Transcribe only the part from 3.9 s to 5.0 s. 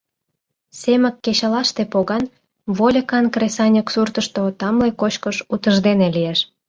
суртышто тамле